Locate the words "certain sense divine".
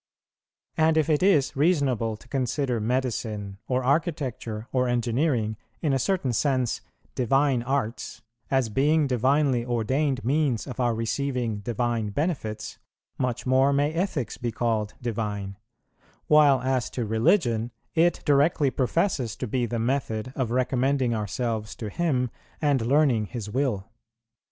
5.99-7.61